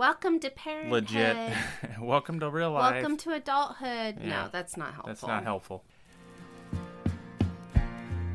[0.00, 0.92] Welcome to parenthood.
[0.92, 1.36] legit.
[2.00, 2.94] Welcome to real life.
[2.94, 4.16] Welcome to adulthood.
[4.18, 4.44] Yeah.
[4.44, 5.08] No, that's not helpful.
[5.08, 5.84] That's not helpful.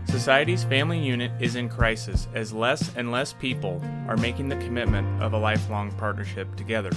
[0.08, 5.24] Society's family unit is in crisis as less and less people are making the commitment
[5.24, 6.92] of a lifelong partnership together.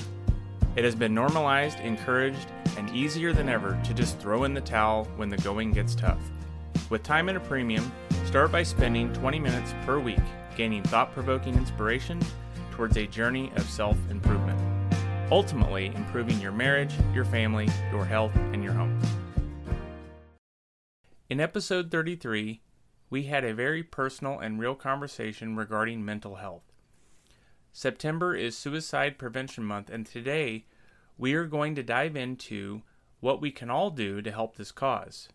[0.76, 5.06] It has been normalized, encouraged, and easier than ever to just throw in the towel
[5.16, 6.21] when the going gets tough.
[6.90, 7.90] With time at a premium,
[8.26, 10.21] start by spending 20 minutes per week
[10.58, 12.21] gaining thought provoking inspiration
[12.78, 14.58] towards a journey of self improvement,
[15.31, 18.98] ultimately improving your marriage, your family, your health, and your home.
[21.29, 22.62] In episode 33,
[23.11, 26.62] we had a very personal and real conversation regarding mental health.
[27.73, 30.65] September is Suicide Prevention Month, and today
[31.19, 32.83] we are going to dive into
[33.21, 35.29] what we can all do to help this cause.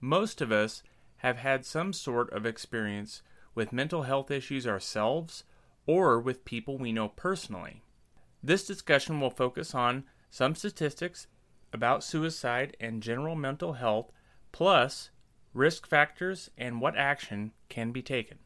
[0.00, 0.82] Most of us
[1.18, 3.22] have had some sort of experience
[3.54, 5.44] with mental health issues ourselves
[5.86, 7.82] or with people we know personally.
[8.46, 11.26] This discussion will focus on some statistics
[11.72, 14.12] about suicide and general mental health,
[14.52, 15.10] plus
[15.52, 18.38] risk factors and what action can be taken.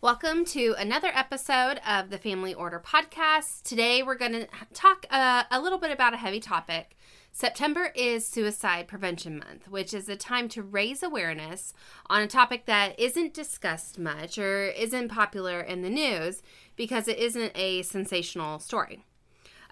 [0.00, 3.64] Welcome to another episode of the Family Order Podcast.
[3.64, 6.96] Today we're going to talk uh, a little bit about a heavy topic.
[7.32, 11.74] September is Suicide Prevention Month, which is a time to raise awareness
[12.06, 16.42] on a topic that isn't discussed much or isn't popular in the news
[16.76, 19.02] because it isn't a sensational story.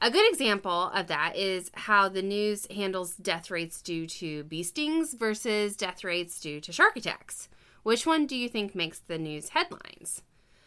[0.02, 4.62] A good example of that is how the news handles death rates due to bee
[4.62, 7.48] stings versus death rates due to shark attacks.
[7.83, 10.22] Which one do you think makes the news headlines?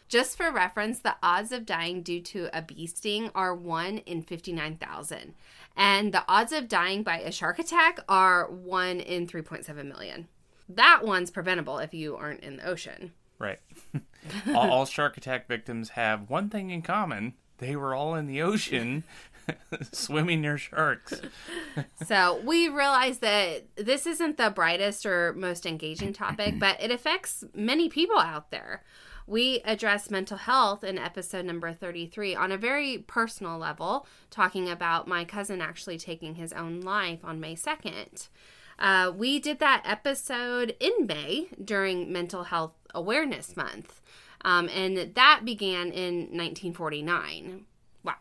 [0.08, 4.22] Just for reference, the odds of dying due to a bee sting are 1 in
[4.22, 5.34] 59,000.
[5.76, 10.26] And the odds of dying by a shark attack are 1 in 3.7 million.
[10.68, 13.12] That one's preventable if you aren't in the ocean.
[13.38, 13.60] Right.
[14.48, 18.42] all, all shark attack victims have one thing in common they were all in the
[18.42, 19.04] ocean
[19.92, 21.20] swimming near sharks.
[22.06, 27.44] so we realize that this isn't the brightest or most engaging topic, but it affects
[27.54, 28.82] many people out there.
[29.26, 35.06] We address mental health in episode number 33 on a very personal level, talking about
[35.06, 38.28] my cousin actually taking his own life on May 2nd.
[38.76, 44.00] Uh, we did that episode in May during Mental Health Awareness Month,
[44.42, 47.64] um, and that began in 1949.
[48.04, 48.14] Wow,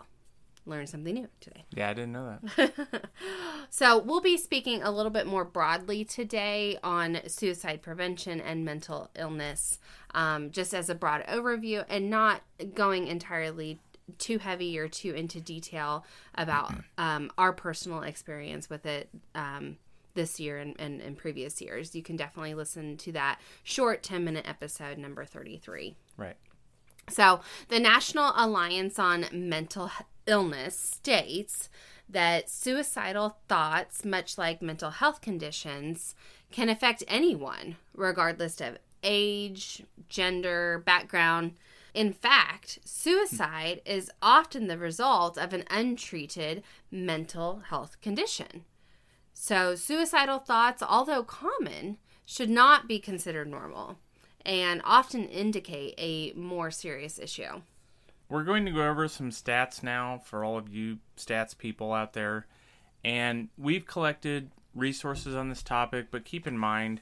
[0.66, 1.66] learned something new today.
[1.76, 3.04] Yeah, I didn't know that.
[3.70, 9.10] so, we'll be speaking a little bit more broadly today on suicide prevention and mental
[9.16, 9.80] illness,
[10.14, 12.42] um, just as a broad overview, and not
[12.74, 13.80] going entirely
[14.18, 19.10] too heavy or too into detail about um, our personal experience with it.
[19.36, 19.78] Um,
[20.14, 21.96] this year and, and, and previous years.
[21.96, 25.96] You can definitely listen to that short 10 minute episode number 33.
[26.18, 26.36] Right.
[27.10, 29.90] So, the National Alliance on Mental
[30.28, 31.70] Illness states
[32.08, 36.16] that suicidal thoughts, much like mental health conditions,
[36.52, 41.54] can affect anyone, regardless of age, gender, background.
[41.94, 48.66] In fact, suicide is often the result of an untreated mental health condition.
[49.42, 53.98] So, suicidal thoughts, although common, should not be considered normal
[54.46, 57.62] and often indicate a more serious issue.
[58.28, 62.12] We're going to go over some stats now for all of you stats people out
[62.12, 62.48] there.
[63.02, 67.00] And we've collected resources on this topic, but keep in mind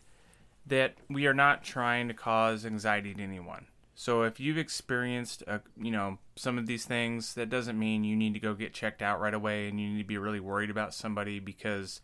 [0.68, 3.66] that we are not trying to cause anxiety to anyone.
[3.96, 8.16] So if you've experienced, a, you know, some of these things, that doesn't mean you
[8.16, 10.70] need to go get checked out right away and you need to be really worried
[10.70, 12.00] about somebody because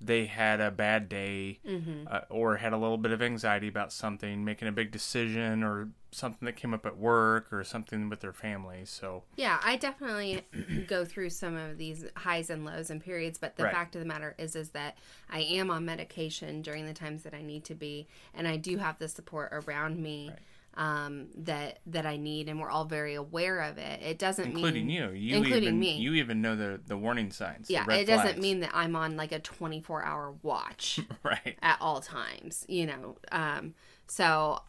[0.00, 2.04] they had a bad day Mm-hmm.
[2.10, 5.88] uh, or had a little bit of anxiety about something, making a big decision or
[6.12, 8.80] something that came up at work or something with their family.
[8.84, 10.44] So, Yeah, I definitely
[10.88, 13.72] go through some of these highs and lows and periods, but the Right.
[13.74, 14.96] fact of the matter is is that
[15.30, 18.78] I am on medication during the times that I need to be and I do
[18.78, 20.32] have the support around me
[20.74, 24.00] um, that that I need and we're all very aware of it.
[24.02, 25.96] It doesn't including mean you, you including even, me.
[25.96, 27.68] you even know the the warning signs.
[27.68, 28.40] yeah, it doesn't flags.
[28.40, 31.00] mean that I'm on like a 24 hour watch.
[31.22, 31.58] right.
[31.62, 33.16] at all times, you know.
[33.32, 33.74] Um,
[34.06, 34.60] so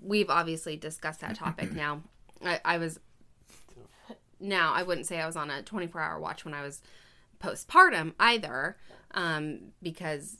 [0.00, 2.02] we've obviously discussed that topic now.
[2.44, 3.00] I, I was
[4.38, 6.80] now I wouldn't say I was on a 24 hour watch when I was
[7.40, 8.76] postpartum either,
[9.12, 10.36] um, because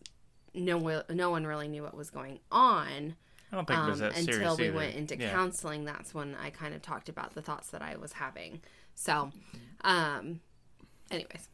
[0.54, 3.16] no no one really knew what was going on
[3.54, 4.76] I don't think it was um, that serious until we either.
[4.76, 5.30] went into yeah.
[5.30, 5.84] counseling.
[5.84, 8.60] That's when I kind of talked about the thoughts that I was having.
[8.94, 9.30] So,
[9.82, 10.40] um,
[11.10, 11.48] anyways,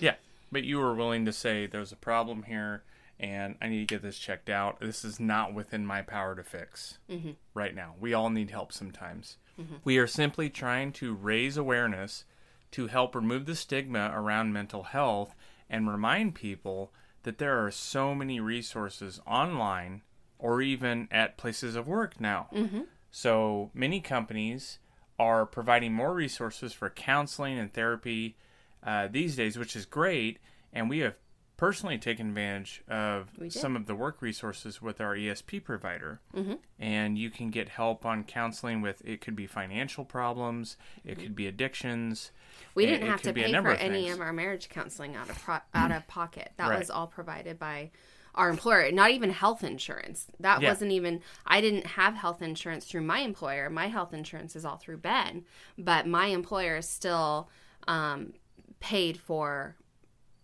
[0.00, 0.14] Yeah,
[0.50, 2.82] but you were willing to say there's a problem here,
[3.20, 4.80] and I need to get this checked out.
[4.80, 7.32] This is not within my power to fix Mm-hmm.
[7.52, 7.94] right now.
[8.00, 9.36] We all need help sometimes.
[9.84, 12.24] We are simply trying to raise awareness
[12.72, 15.36] to help remove the stigma around mental health
[15.70, 16.92] and remind people
[17.22, 20.02] that there are so many resources online
[20.38, 22.48] or even at places of work now.
[22.52, 22.82] Mm-hmm.
[23.10, 24.78] So many companies
[25.18, 28.36] are providing more resources for counseling and therapy
[28.84, 30.38] uh, these days, which is great.
[30.72, 31.16] And we have
[31.56, 36.20] personally taken advantage of some of the work resources with our ESP provider.
[36.34, 36.54] Mm-hmm.
[36.78, 41.22] And you can get help on counseling with it could be financial problems, it mm-hmm.
[41.22, 42.32] could be addictions.
[42.74, 45.60] We didn't have to pay for of any of our marriage counseling out of pro-
[45.72, 46.52] out of pocket.
[46.56, 46.78] That right.
[46.78, 47.92] was all provided by
[48.34, 50.26] our employer, not even health insurance.
[50.40, 50.68] That yeah.
[50.68, 53.70] wasn't even, I didn't have health insurance through my employer.
[53.70, 55.44] My health insurance is all through Ben,
[55.78, 57.48] but my employer still
[57.86, 58.32] um,
[58.80, 59.76] paid for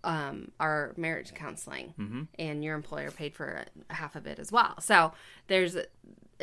[0.05, 2.23] um, our marriage counseling, mm-hmm.
[2.39, 4.81] and your employer paid for half of it as well.
[4.81, 5.13] So
[5.49, 5.77] there's,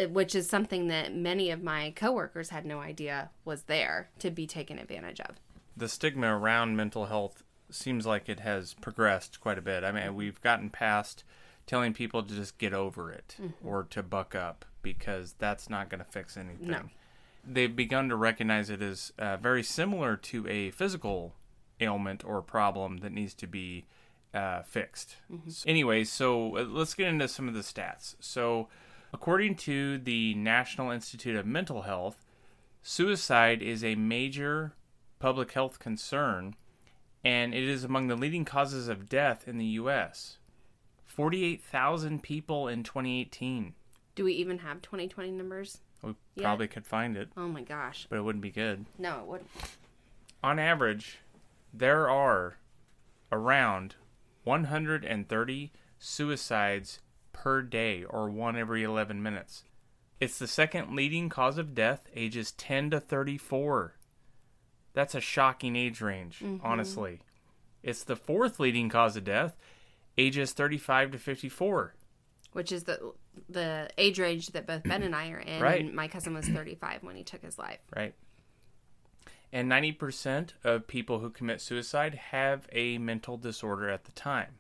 [0.09, 4.45] which is something that many of my coworkers had no idea was there to be
[4.45, 5.38] taken advantage of.
[5.75, 9.83] The stigma around mental health seems like it has progressed quite a bit.
[9.83, 11.23] I mean, we've gotten past
[11.65, 13.67] telling people to just get over it mm-hmm.
[13.67, 16.69] or to buck up because that's not going to fix anything.
[16.69, 16.81] No.
[17.45, 21.35] They've begun to recognize it as uh, very similar to a physical
[21.79, 23.85] ailment or problem that needs to be
[24.33, 25.17] uh, fixed.
[25.31, 25.49] Mm-hmm.
[25.49, 28.15] So anyway, so uh, let's get into some of the stats.
[28.19, 28.67] So,
[29.13, 32.25] according to the National Institute of Mental Health,
[32.81, 34.73] suicide is a major
[35.19, 36.55] public health concern
[37.27, 40.38] and it is among the leading causes of death in the U.S.
[41.03, 43.74] 48,000 people in 2018.
[44.15, 45.79] Do we even have 2020 numbers?
[46.01, 46.45] We yet?
[46.45, 47.27] probably could find it.
[47.35, 48.07] Oh my gosh.
[48.09, 48.85] But it wouldn't be good.
[48.97, 49.50] No, it wouldn't.
[50.41, 51.19] On average,
[51.74, 52.59] there are
[53.30, 53.95] around
[54.45, 57.01] 130 suicides
[57.33, 59.65] per day, or one every 11 minutes.
[60.21, 63.96] It's the second leading cause of death, ages 10 to 34.
[64.97, 66.65] That's a shocking age range, mm-hmm.
[66.65, 67.19] honestly.
[67.83, 69.55] It's the fourth leading cause of death,
[70.17, 71.94] ages 35 to 54
[72.53, 73.13] which is the
[73.49, 75.61] the age range that both Ben and I are in.
[75.61, 75.85] Right.
[75.85, 77.77] And my cousin was 35 when he took his life.
[77.95, 78.15] Right.
[79.53, 84.55] And 90% of people who commit suicide have a mental disorder at the time.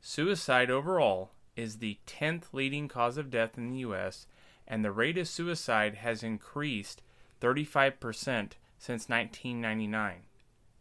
[0.00, 4.26] Suicide overall is the 10th leading cause of death in the US,
[4.66, 7.02] and the rate of suicide has increased
[7.40, 10.22] 35% since 1999.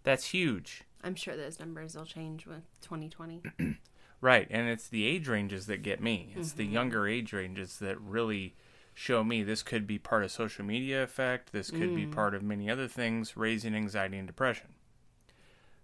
[0.04, 0.84] That's huge.
[1.04, 3.44] I'm sure those numbers will change with 2020.
[4.22, 6.34] right, and it's the age ranges that get me.
[6.36, 6.58] It's mm-hmm.
[6.58, 8.56] the younger age ranges that really
[8.96, 11.52] show me this could be part of social media effect.
[11.52, 11.96] This could mm.
[11.96, 14.70] be part of many other things raising anxiety and depression.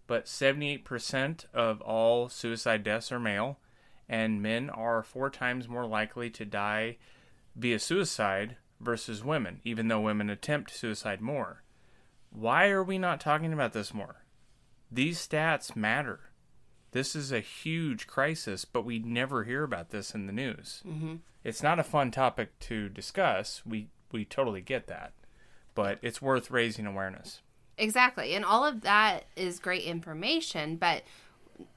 [0.08, 3.60] But 78% of all suicide deaths are male,
[4.08, 6.98] and men are four times more likely to die
[7.56, 11.64] via suicide versus women, even though women attempt suicide more.
[12.32, 14.24] Why are we not talking about this more?
[14.92, 16.32] These stats matter.
[16.92, 20.82] This is a huge crisis, but we never hear about this in the news.
[20.86, 21.16] Mm-hmm.
[21.44, 23.62] It's not a fun topic to discuss.
[23.66, 25.14] We we totally get that,
[25.74, 27.42] but it's worth raising awareness.
[27.78, 30.76] Exactly, and all of that is great information.
[30.76, 31.04] But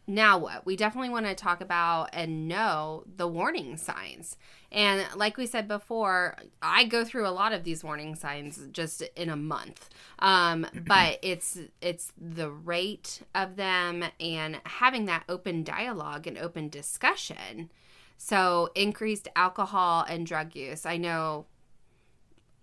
[0.07, 0.67] now what?
[0.67, 4.37] We definitely want to talk about and know the warning signs.
[4.75, 9.03] And like we said before, I go through a lot of these warning signs just
[9.15, 9.89] in a month.
[10.19, 16.69] Um, but it's it's the rate of them and having that open dialogue and open
[16.69, 17.71] discussion.
[18.17, 20.85] So increased alcohol and drug use.
[20.85, 21.47] I know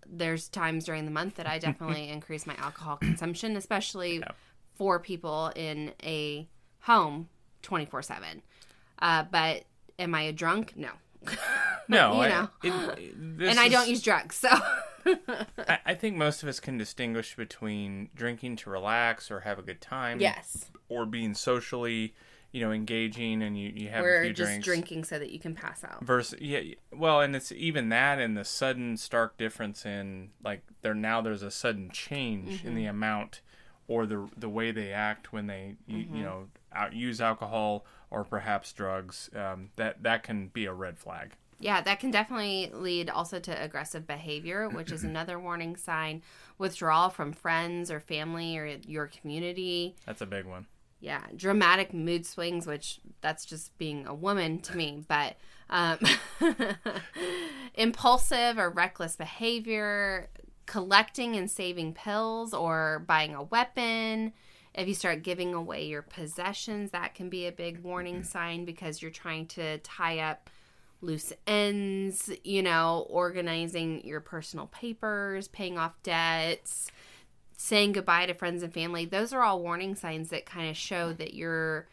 [0.05, 4.31] there's times during the month that I definitely increase my alcohol consumption, especially yeah.
[4.73, 6.45] for people in a
[6.81, 7.29] home
[7.61, 8.41] 24 uh, 7.
[8.99, 9.63] But
[9.97, 10.73] am I a drunk?
[10.75, 10.89] No.
[11.87, 12.49] no, you know.
[12.63, 13.15] I, it,
[13.49, 14.49] and I don't use drugs, so.
[15.57, 19.63] I, I, think most of us can distinguish between drinking to relax or have a
[19.63, 20.19] good time.
[20.19, 20.69] Yes.
[20.89, 22.13] Or being socially,
[22.51, 24.65] you know, engaging and you, you have We're a few just drinks.
[24.65, 26.03] drinking so that you can pass out.
[26.03, 26.61] Versus, yeah,
[26.91, 31.43] well, and it's even that and the sudden stark difference in like there now there's
[31.43, 32.67] a sudden change mm-hmm.
[32.67, 33.41] in the amount
[33.87, 36.13] or the the way they act when they mm-hmm.
[36.13, 36.47] you, you, know
[36.91, 39.29] use alcohol or perhaps drugs.
[39.35, 41.33] Um, that that can be a red flag.
[41.59, 46.23] Yeah, that can definitely lead also to aggressive behavior, which is another warning sign.
[46.57, 49.95] Withdrawal from friends or family or your community.
[50.05, 50.65] That's a big one.
[50.99, 55.35] Yeah, dramatic mood swings, which that's just being a woman to me, but
[55.71, 55.97] um,
[57.73, 60.29] impulsive or reckless behavior,
[60.67, 64.33] collecting and saving pills or buying a weapon.
[64.73, 68.23] If you start giving away your possessions, that can be a big warning mm-hmm.
[68.23, 70.49] sign because you're trying to tie up
[71.01, 76.91] loose ends, you know, organizing your personal papers, paying off debts,
[77.57, 79.05] saying goodbye to friends and family.
[79.05, 81.87] Those are all warning signs that kind of show that you're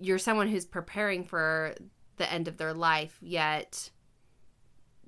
[0.00, 1.74] you're someone who's preparing for
[2.16, 3.90] the end of their life, yet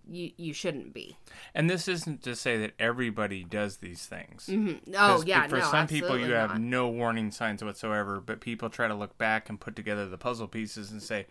[0.09, 1.17] you you shouldn't be.
[1.55, 4.47] And this isn't to say that everybody does these things.
[4.51, 4.95] Mm-hmm.
[4.97, 6.61] Oh yeah, For no, some people, you have not.
[6.61, 10.49] no warning signs whatsoever, but people try to look back and put together the puzzle
[10.49, 11.27] pieces and say,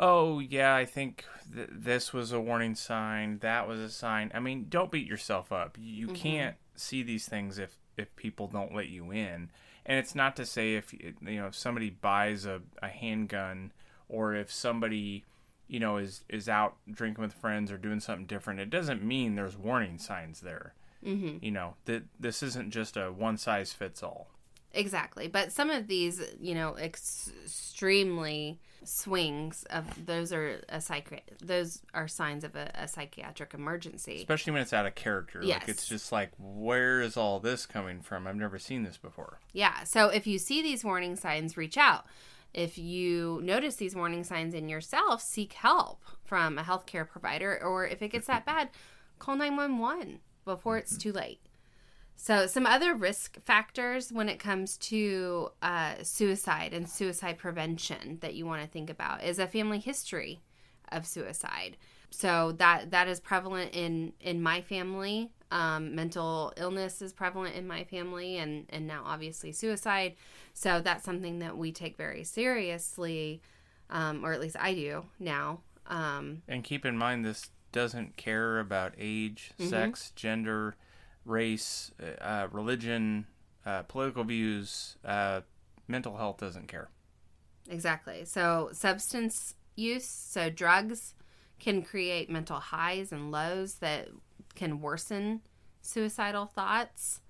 [0.00, 3.38] "Oh yeah, I think th- this was a warning sign.
[3.38, 5.76] That was a sign." I mean, don't beat yourself up.
[5.80, 6.14] You Mm-hmm.
[6.16, 9.50] can't see these things if if people don't let you in.
[9.84, 13.72] And it's not to say if you know if somebody buys a, a handgun
[14.08, 15.24] or if somebody
[15.72, 18.60] you know is is out drinking with friends or doing something different.
[18.60, 20.74] It doesn't mean there's warning signs there.
[21.02, 21.38] Mm-hmm.
[21.42, 24.28] You know that this isn't just a one size fits all.
[24.74, 25.28] Exactly.
[25.28, 31.82] But some of these, you know, ex- extremely swings of those are a psychi- those
[31.94, 34.16] are signs of a, a psychiatric emergency.
[34.16, 35.40] especially when it's out of character.
[35.42, 35.60] Yes.
[35.60, 38.26] Like it's just like, where is all this coming from?
[38.26, 39.40] I've never seen this before.
[39.52, 39.84] Yeah.
[39.84, 42.06] So if you see these warning signs, reach out.
[42.54, 47.86] If you notice these warning signs in yourself, seek help from a healthcare provider, or
[47.86, 48.68] if it gets that bad,
[49.18, 51.40] call 911 before it's too late.
[52.14, 58.34] So, some other risk factors when it comes to uh, suicide and suicide prevention that
[58.34, 60.42] you want to think about is a family history
[60.92, 61.76] of suicide.
[62.10, 65.30] So that that is prevalent in in my family.
[65.52, 70.14] Um, mental illness is prevalent in my family, and and now obviously suicide.
[70.54, 73.42] So that's something that we take very seriously,
[73.90, 75.60] um, or at least I do now.
[75.86, 79.68] Um, And keep in mind, this doesn't care about age, Mm-hmm.
[79.70, 80.74] sex, gender,
[81.26, 83.26] race, uh, religion,
[83.66, 84.96] uh, political views.
[85.04, 85.42] Uh,
[85.88, 86.88] mental health doesn't care.
[87.68, 88.24] Exactly.
[88.24, 91.14] So, substance use, so drugs,
[91.58, 94.08] can create mental highs and lows that
[94.54, 95.40] can worsen
[95.80, 97.20] suicidal thoughts,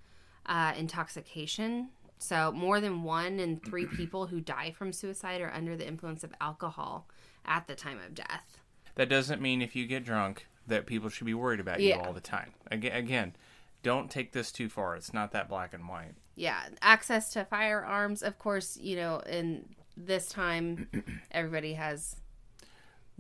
[0.46, 1.88] uh, intoxication.
[2.18, 6.22] So, more than one in three people who die from suicide are under the influence
[6.24, 7.08] of alcohol
[7.44, 8.58] at the time of death.
[8.94, 11.98] That doesn't mean if you get drunk that people should be worried about you Yeah.
[11.98, 12.52] all the time.
[12.70, 13.36] Again, again,
[13.82, 14.94] don't take this too far.
[14.94, 16.14] It's not that black and white.
[16.36, 20.88] Yeah, access to firearms, of course, you know, in this time,
[21.32, 22.16] everybody has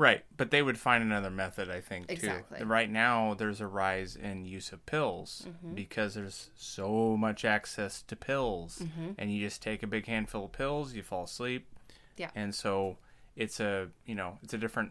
[0.02, 2.14] Right, but they would find another method, I think, too.
[2.14, 2.64] Exactly.
[2.64, 5.74] Right now, there's a rise in use of pills Mm-hmm.
[5.74, 9.12] because there's so much access to pills, Mm-hmm.
[9.18, 11.68] and you just take a big handful of pills, you fall asleep,
[12.16, 12.30] Yeah.
[12.34, 12.98] and so
[13.36, 14.90] it's a you know it's a different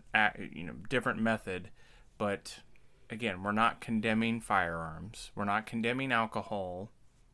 [0.54, 1.70] you know different method,
[2.18, 2.60] but
[3.10, 6.90] again, we're not condemning firearms, we're not condemning alcohol,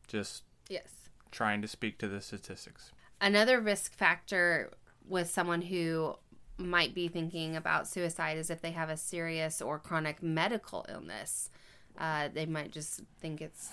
[0.08, 1.10] just yes.
[1.30, 2.90] trying to speak to the statistics.
[3.20, 4.72] Another risk factor
[5.06, 6.16] with someone who
[6.58, 11.50] might be thinking about suicide is if they have a serious or chronic medical illness.
[11.96, 13.70] Uh, they might just think it's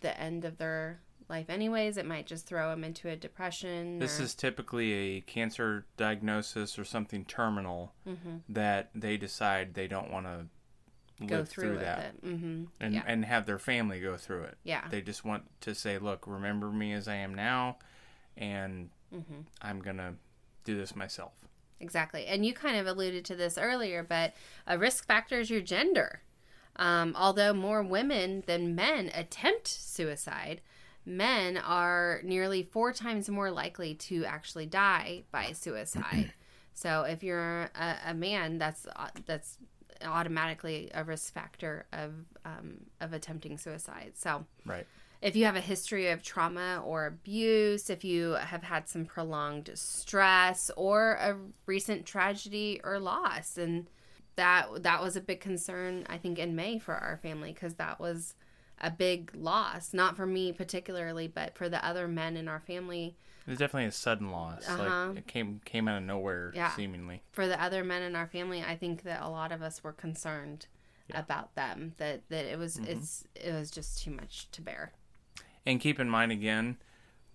[0.00, 1.96] the end of their life, anyways.
[1.96, 3.98] It might just throw them into a depression.
[3.98, 8.36] This or- is typically a cancer diagnosis or something terminal Mm-hmm.
[8.50, 10.46] that they decide they don't want to
[11.26, 12.24] go through, through, with that it.
[12.24, 12.64] Mm-hmm.
[12.80, 13.02] and yeah.
[13.06, 14.56] and have their family go through it.
[14.62, 14.86] Yeah.
[14.88, 17.78] They just want to say, "Look, remember me as I am now,
[18.36, 19.40] and Mm-hmm.
[19.62, 20.14] I'm gonna
[20.64, 21.32] do this myself."
[21.80, 22.26] Exactly.
[22.26, 24.34] And you kind of alluded to this earlier, but
[24.66, 26.22] a risk factor is your gender.
[26.76, 30.60] Um, although more women than men attempt suicide,
[31.04, 36.32] men are nearly four times more likely to actually die by suicide.
[36.74, 38.86] so if you're a, a man, that's
[39.26, 39.58] that's
[40.04, 42.12] automatically a risk factor of
[42.44, 44.12] um, of attempting suicide.
[44.14, 44.86] So Right.
[45.20, 49.70] If you have a history of trauma or abuse, if you have had some prolonged
[49.74, 53.88] stress or a recent tragedy or loss, and
[54.36, 57.98] that that was a big concern I think in May for our family because that
[57.98, 58.34] was
[58.80, 63.16] a big loss, not for me particularly, but for the other men in our family.
[63.44, 64.68] It was definitely a sudden loss.
[64.68, 65.08] Uh-huh.
[65.08, 66.70] Like it came came out of nowhere, Yeah.
[66.76, 67.22] seemingly.
[67.32, 69.92] For the other men in our family, I think that a lot of us were
[69.92, 70.66] concerned
[71.14, 74.92] about them that that it was it's it was just too much to bear.
[75.66, 76.76] And keep in mind again,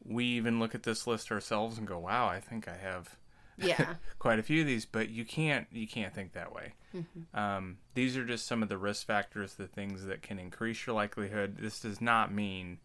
[0.04, 3.16] we even look at this list ourselves and go, "Wow, I think I have
[3.58, 3.96] Yeah.
[4.20, 6.74] quite a few of these." But you can't you can't think that way.
[7.34, 10.96] Um, these are just some of the risk factors, the things that can increase your
[10.96, 11.58] likelihood.
[11.60, 12.78] This does not mean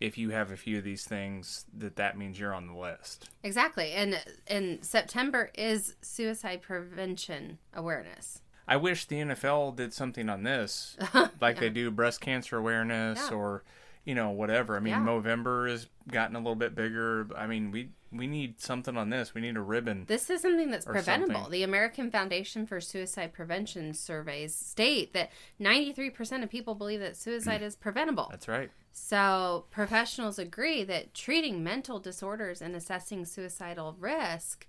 [0.00, 3.30] if you have a few of these things that that means you're on the list.
[3.44, 3.92] Exactly.
[3.92, 8.40] And and September is suicide prevention awareness.
[8.66, 10.96] I wish the NFL did something on this,
[11.40, 13.36] like they do breast cancer awareness Yeah.
[13.36, 13.62] or
[14.04, 14.76] you know, whatever.
[14.76, 15.00] I mean, Yeah.
[15.00, 17.26] Movember has gotten a little bit bigger.
[17.36, 19.34] I mean, we we need something on this.
[19.34, 20.04] We need a ribbon.
[20.06, 21.34] This is something that's preventable.
[21.34, 21.50] something.
[21.50, 25.30] The American Foundation for Suicide Prevention surveys state that
[25.60, 28.28] 93% of people believe that suicide is preventable.
[28.30, 28.70] That's right.
[28.92, 34.68] So, professionals agree that treating mental disorders and assessing suicidal risk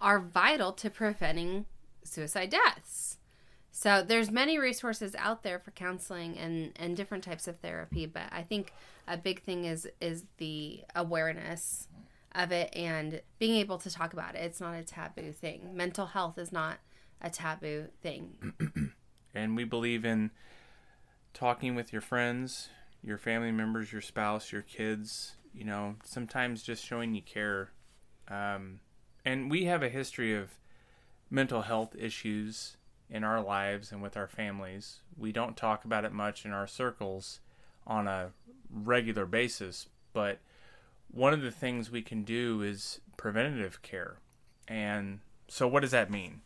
[0.00, 1.66] are vital to preventing
[2.04, 3.18] suicide deaths.
[3.76, 8.22] So, there's many resources out there for counseling and and different types of therapy, but
[8.30, 8.72] I think
[9.08, 11.88] a big thing is is the awareness
[12.36, 14.42] of it and being able to talk about it.
[14.42, 15.70] It's not a taboo thing.
[15.74, 16.78] Mental health is not
[17.20, 18.52] a taboo thing.
[19.36, 20.30] And we believe in
[21.32, 22.68] talking with your friends,
[23.02, 25.32] your family members, your spouse, your kids.
[25.52, 27.70] You know, sometimes just showing you care.
[28.28, 28.78] Um,
[29.24, 30.60] and we have a history of
[31.30, 32.76] mental health issues
[33.10, 35.00] in our lives and with our families.
[35.16, 37.40] We don't talk about it much in our circles
[37.86, 38.30] on a
[38.70, 40.38] regular basis, but
[41.10, 44.16] one of the things we can do is preventative care.
[44.66, 46.40] And so, what does that mean?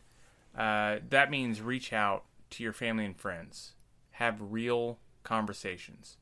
[0.56, 3.72] Uh, that means reach out to your family and friends,
[4.12, 6.16] have real conversations,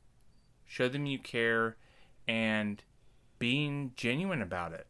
[0.65, 1.77] show them you care,
[2.27, 2.83] and
[3.39, 4.87] being genuine about it.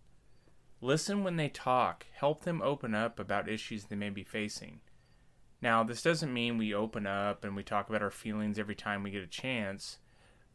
[0.81, 4.79] Listen when they talk, help them open up about issues they may be facing.
[5.61, 9.03] Now, this doesn't mean we open up and we talk about our feelings every time
[9.03, 9.97] we get a chance,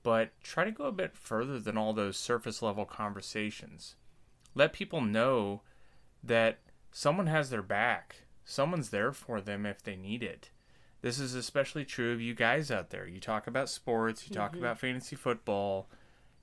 [0.02, 3.97] but try to go a bit further than all those surface level conversations.
[4.54, 5.62] Let people know
[6.23, 6.61] that
[6.92, 10.50] someone has their back, someone's there for them if they need it.
[11.00, 13.09] This is especially true of you guys out there.
[13.09, 14.61] You talk about sports, you talk mm-hmm.
[14.61, 15.88] about fantasy football,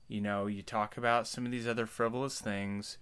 [0.06, 2.98] you know, you talk about some of these other frivolous things,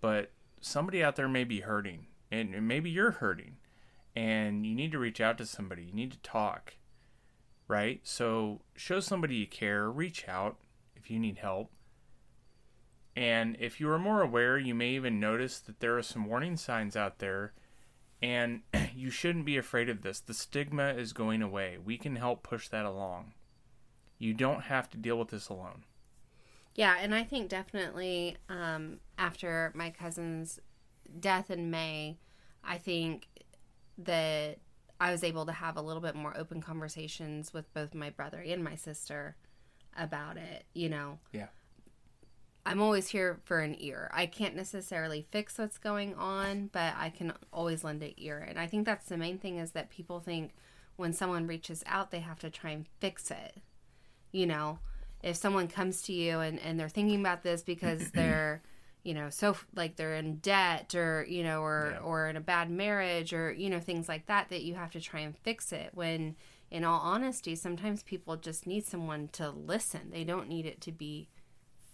[0.00, 3.56] but somebody out there may be hurting, and and maybe you're hurting,
[4.14, 5.84] and you need to reach out to somebody.
[5.84, 6.74] You need to talk,
[7.68, 8.00] right?
[8.02, 10.58] So show somebody you care, reach out
[10.94, 11.70] if you need help.
[13.14, 16.56] And if you are more aware, you may even notice that there are some warning
[16.56, 17.52] signs out there,
[18.22, 18.62] and
[18.94, 20.20] you shouldn't be afraid of this.
[20.20, 21.76] The stigma is going away.
[21.82, 23.34] We can help push that along.
[24.18, 25.84] You don't have to deal with this alone.
[26.74, 30.58] Yeah, and I think definitely um, after my cousin's
[31.20, 32.16] death in May,
[32.64, 33.26] I think
[33.98, 34.58] that
[35.00, 38.38] I was able to have a little bit more open conversations with both my brother
[38.38, 39.36] and my sister
[39.96, 40.64] about it.
[40.74, 41.48] You know, Yeah.
[42.64, 44.08] I'm always here for an ear.
[44.14, 48.38] I can't necessarily fix what's going on, but I can always lend an ear.
[48.38, 50.52] And I think that's the main thing is that people think
[50.94, 53.56] when someone reaches out, they have to try and fix it.
[54.30, 54.78] You know,
[55.24, 58.62] if someone comes to you and, and they're thinking about this because they're,
[59.02, 62.00] you know, so like they're in debt or, you know, or, Yeah.
[62.00, 65.00] or in a bad marriage or, you know, things like that, that you have to
[65.00, 65.90] try and fix it.
[65.92, 66.36] When
[66.70, 70.10] in all honesty, sometimes people just need someone to listen.
[70.10, 71.28] They don't need it to be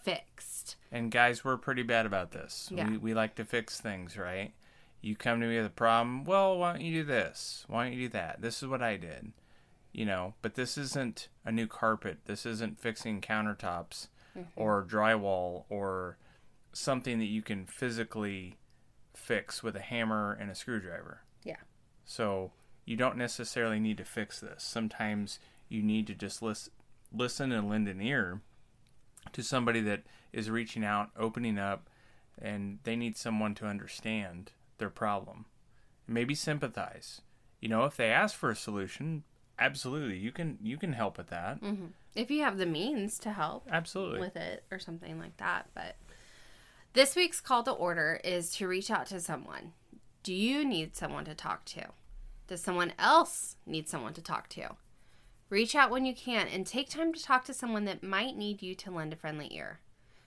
[0.03, 0.77] fixed.
[0.93, 2.69] And guys, we're pretty bad about this.
[2.73, 2.89] Yeah.
[2.89, 4.53] We, we like to fix things, right?
[5.01, 6.25] You come to me with a problem.
[6.25, 7.65] Well, why don't you do this?
[7.69, 8.41] Why don't you do that?
[8.41, 9.33] This is what I did.
[9.93, 12.19] You know, but this isn't a new carpet.
[12.27, 14.43] This isn't fixing countertops mm-hmm.
[14.55, 16.19] or drywall or
[16.79, 18.57] something that you can physically
[19.15, 21.23] fix with a hammer and a screwdriver.
[21.45, 21.57] Yeah.
[22.05, 22.53] So
[22.85, 24.63] you don't necessarily need to fix this.
[24.63, 25.39] Sometimes
[25.69, 26.71] you need to just lis-
[27.13, 28.41] listen and lend an ear
[29.33, 31.89] to somebody that is reaching out, opening up,
[32.41, 35.47] and they need someone to understand their problem.
[36.07, 37.21] Maybe sympathize.
[37.61, 39.25] You know, if they ask for a solution,
[39.59, 41.61] absolutely, you can you can help with that.
[41.61, 41.87] Mm-hmm.
[42.15, 44.21] if you have the means to help Absolutely.
[44.21, 45.67] with it or something like that.
[45.75, 45.97] But
[46.99, 49.73] this week's call to order is to reach out to someone.
[50.25, 51.91] Do you need someone to talk to?
[52.49, 54.71] Does someone else need someone to talk to?
[55.49, 58.63] Reach out when you can and take time to talk to someone that might need
[58.63, 59.79] you to lend a friendly ear.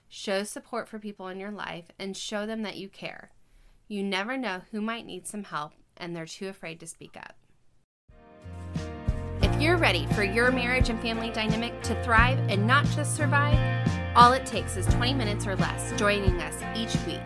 [0.08, 3.32] Show support for people in your life and show them that you care.
[3.86, 7.34] You never know who might need some help and they're too afraid to speak up.
[9.42, 13.81] If you're ready for your marriage and family dynamic to thrive and not just survive,
[14.14, 17.20] all it takes is 20 minutes or less joining us each week.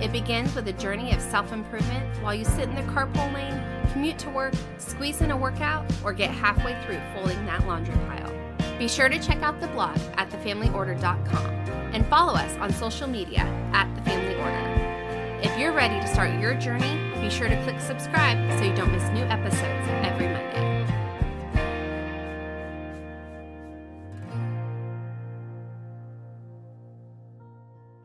[0.00, 3.60] It begins with a journey of self improvement while you sit in the carpool lane,
[3.92, 8.32] commute to work, squeeze in a workout, or get halfway through folding that laundry pile.
[8.78, 11.46] Be sure to check out the blog at thefamilyorder.com
[11.94, 15.40] and follow us on social media at The Family Order.
[15.42, 18.90] If you're ready to start your journey, be sure to click subscribe so you don't
[18.90, 19.84] miss new episodes.